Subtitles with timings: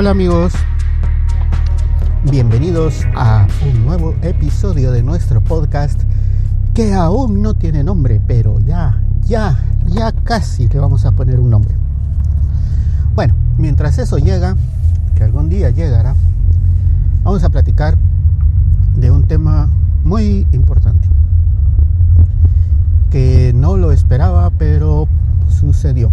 [0.00, 0.54] Hola amigos,
[2.30, 6.00] bienvenidos a un nuevo episodio de nuestro podcast
[6.72, 11.50] que aún no tiene nombre, pero ya, ya, ya casi le vamos a poner un
[11.50, 11.74] nombre.
[13.14, 14.56] Bueno, mientras eso llega,
[15.16, 16.14] que algún día llegará,
[17.22, 17.98] vamos a platicar
[18.96, 19.68] de un tema
[20.02, 21.06] muy importante,
[23.10, 25.08] que no lo esperaba, pero
[25.50, 26.10] sucedió,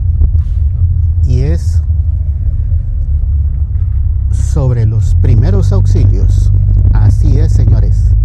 [1.26, 1.84] y es
[4.58, 6.52] sobre los primeros auxilios.
[6.92, 8.16] Así es, señores.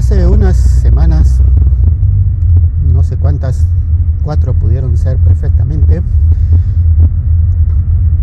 [0.00, 1.42] Hace unas semanas,
[2.90, 3.66] no sé cuántas,
[4.22, 6.00] cuatro pudieron ser perfectamente,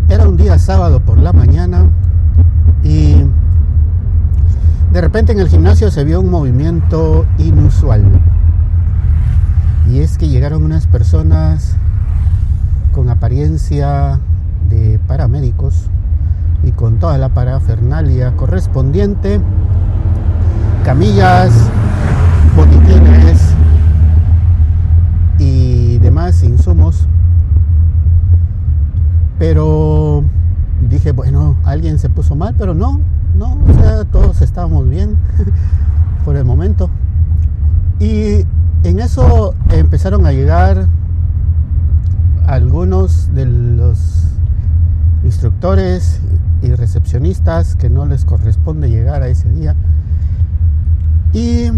[0.10, 1.86] era un día sábado por la mañana
[2.84, 3.18] y
[4.92, 8.04] de repente en el gimnasio se vio un movimiento inusual.
[9.88, 11.76] Y es que llegaron unas personas
[12.92, 14.20] con apariencia
[14.68, 15.92] de paramédicos
[16.64, 19.40] y con toda la parafernalia correspondiente,
[20.88, 21.52] camillas,
[22.56, 23.42] botiquines
[25.38, 27.10] y demás insumos.
[29.38, 30.24] Pero
[30.90, 33.02] dije, bueno, alguien se puso mal, pero no,
[33.36, 35.18] no, o sea, todos estábamos bien
[36.24, 36.90] por el momento.
[38.00, 38.46] Y
[38.84, 40.88] en eso empezaron a llegar
[42.46, 44.24] algunos de los
[45.26, 46.22] instructores
[46.62, 49.76] y recepcionistas que no les corresponde llegar a ese día.
[51.34, 51.72] Y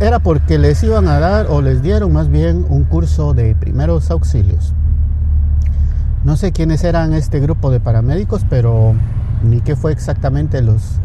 [0.00, 4.10] era porque les iban a dar o les dieron más bien un curso de primeros
[4.10, 4.72] auxilios.
[6.24, 8.94] No sé quiénes eran este grupo de paramédicos, pero
[9.42, 10.98] ni qué fue exactamente los,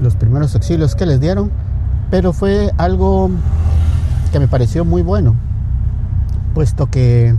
[0.00, 1.50] los primeros auxilios que les dieron,
[2.10, 3.30] pero fue algo
[4.32, 5.34] que me pareció muy bueno,
[6.54, 7.34] puesto que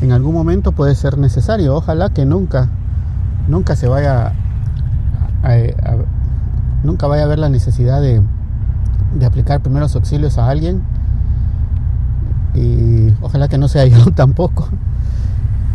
[0.00, 1.74] en algún momento puede ser necesario.
[1.76, 2.68] Ojalá que nunca,
[3.48, 4.32] nunca se vaya
[5.42, 5.56] a,
[6.82, 8.22] nunca vaya a haber la necesidad de,
[9.14, 10.82] de aplicar primeros auxilios a alguien
[12.54, 14.68] y ojalá que no sea yo tampoco.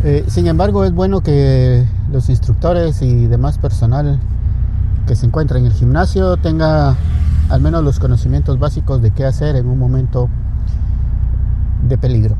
[0.04, 4.20] Eh, sin embargo, es bueno que los instructores y demás personal
[5.06, 6.94] que se encuentra en el gimnasio tenga
[7.48, 10.28] al menos los conocimientos básicos de qué hacer en un momento
[11.88, 12.36] de peligro.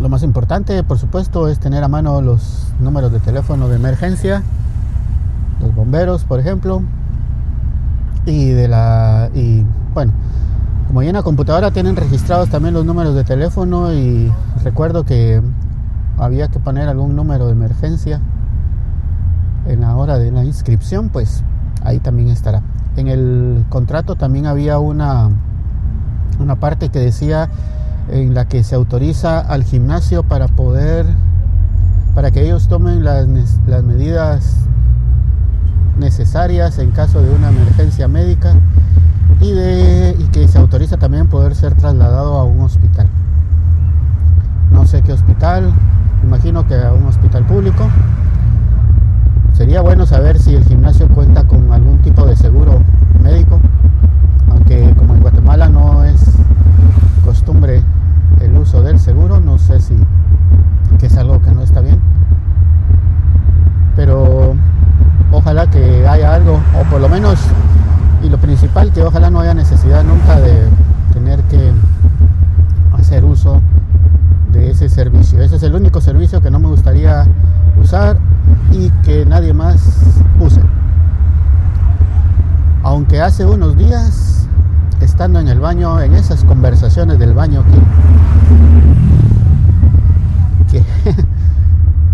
[0.00, 4.42] Lo más importante, por supuesto, es tener a mano los números de teléfono de emergencia,
[5.60, 6.82] los bomberos, por ejemplo,
[8.26, 10.12] y de la y bueno,
[10.86, 15.42] como ya en la computadora tienen registrados también los números de teléfono y recuerdo que
[16.18, 18.20] había que poner algún número de emergencia
[19.66, 21.42] en la hora de la inscripción, pues
[21.82, 22.62] ahí también estará.
[22.96, 25.30] En el contrato también había una
[26.38, 27.48] una parte que decía
[28.10, 31.06] en la que se autoriza al gimnasio para poder,
[32.14, 33.26] para que ellos tomen las,
[33.66, 34.61] las medidas
[36.02, 38.54] necesarias en caso de una emergencia médica
[39.40, 43.06] y, de, y que se autoriza también poder ser trasladado a un hospital.
[44.70, 45.72] No sé qué hospital,
[46.22, 47.88] imagino que a un hospital público.
[49.54, 52.80] Sería bueno saber si el gimnasio cuenta con algún tipo de seguro
[53.22, 53.60] médico,
[54.50, 56.20] aunque como en Guatemala no es
[57.24, 57.82] costumbre
[58.40, 59.94] el uso del seguro, no sé si
[60.98, 62.00] que es algo que no está bien.
[63.94, 64.54] Pero
[65.32, 67.38] ojalá que haya algo, o por lo menos,
[68.22, 70.68] y lo principal, que ojalá no haya necesidad nunca de
[71.14, 71.72] tener que
[72.92, 73.62] hacer uso
[74.52, 75.40] de ese servicio.
[75.40, 77.26] Ese es el único servicio que no me gustaría
[77.82, 78.18] usar
[78.70, 79.80] y que nadie más
[80.38, 80.60] use.
[82.82, 84.46] Aunque hace unos días
[85.00, 87.64] estando en el baño, en esas conversaciones del baño
[90.70, 90.84] que,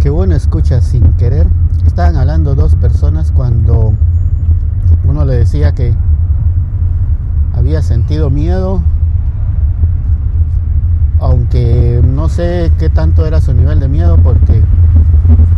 [0.04, 1.48] que, uno escucha sin querer,
[1.84, 3.92] estaban hablando dos personas cuando
[5.08, 5.94] uno le decía que
[7.54, 8.82] había sentido miedo,
[11.18, 14.62] aunque no sé qué tanto era su nivel de miedo porque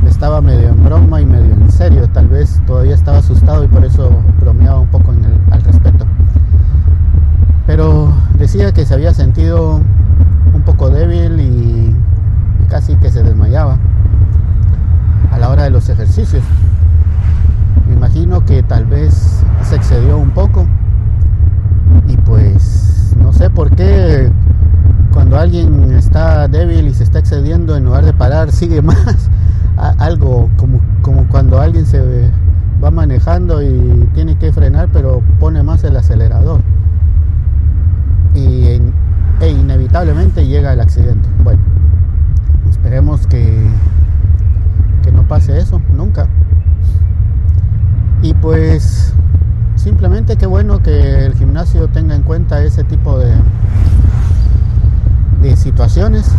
[0.06, 3.84] estaba medio en broma y medio en serio, tal vez todavía estaba asustado y por
[3.84, 4.10] eso
[4.40, 6.06] bromeaba un poco al respecto
[7.70, 9.80] pero decía que se había sentido
[10.52, 11.94] un poco débil y
[12.68, 13.78] casi que se desmayaba
[15.30, 16.42] a la hora de los ejercicios.
[18.10, 20.66] Imagino que tal vez se excedió un poco
[22.08, 24.28] y pues no sé por qué
[25.12, 29.30] cuando alguien está débil y se está excediendo en lugar de parar sigue más
[29.98, 32.32] algo como, como cuando alguien se
[32.82, 36.62] va manejando y tiene que frenar pero pone más el acelerador
[38.34, 38.80] y,
[39.40, 41.28] e inevitablemente llega el accidente.
[41.44, 41.62] Bueno,
[42.68, 43.70] esperemos que
[45.30, 46.26] pase eso, nunca.
[48.22, 49.14] Y pues
[49.76, 53.34] simplemente qué bueno que el gimnasio tenga en cuenta ese tipo de,
[55.42, 56.30] de situaciones.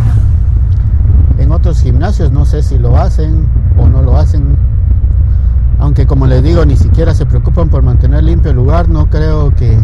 [1.38, 3.46] En otros gimnasios no sé si lo hacen
[3.76, 4.56] o no lo hacen.
[5.80, 9.52] Aunque como les digo, ni siquiera se preocupan por mantener limpio el lugar, no creo
[9.56, 9.76] que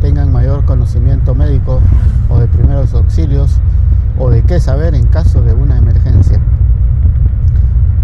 [0.00, 1.80] tengan mayor conocimiento médico
[2.30, 3.58] o de primeros auxilios
[4.18, 6.40] o de qué saber en caso de una emergencia.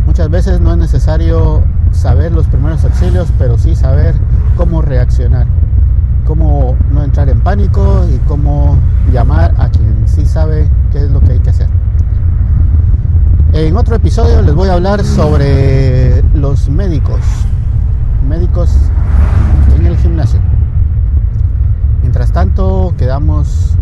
[0.04, 1.62] Muchas veces no es necesario
[1.92, 4.14] saber los primeros auxilios, pero sí saber
[4.56, 5.46] cómo reaccionar,
[6.26, 8.76] cómo no entrar en pánico y cómo
[9.12, 11.68] llamar a quien sí sabe qué es lo que hay que hacer.
[13.52, 17.20] En otro episodio les voy a hablar sobre los médicos,
[18.26, 18.70] médicos
[19.78, 20.40] en el gimnasio.
[22.00, 23.76] Mientras tanto, quedamos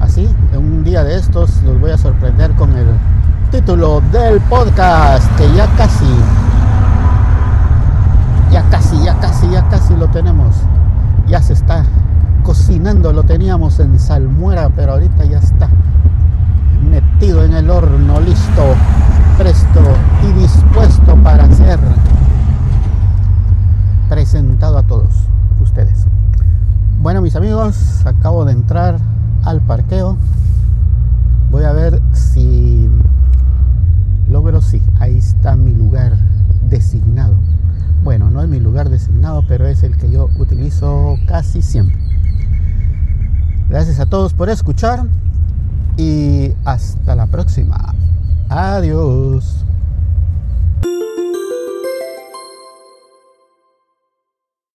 [0.00, 0.28] así.
[0.52, 2.86] En un día de estos los voy a sorprender con el
[3.50, 6.04] título del podcast, que ya casi,
[8.50, 10.54] ya casi, ya casi, ya casi lo tenemos.
[11.26, 11.84] Ya se está
[12.42, 15.68] cocinando, lo teníamos en salmuera, pero ahorita ya está
[16.90, 18.62] metido en el horno, listo,
[19.38, 19.80] presto
[20.22, 21.80] y dispuesto para ser
[24.08, 25.14] presentado a todos
[25.60, 26.06] ustedes.
[27.00, 28.98] Bueno, mis amigos, acabo de entrar
[29.44, 30.16] al parqueo.
[31.50, 32.88] Voy a ver si
[34.28, 36.16] logro, sí, ahí está mi lugar
[36.68, 37.34] designado.
[38.02, 40.28] Bueno, no es mi lugar designado, pero es el que yo
[40.64, 41.98] utilizo casi siempre.
[43.68, 45.04] Gracias a todos por escuchar
[45.98, 47.94] y hasta la próxima.
[48.48, 49.53] Adiós.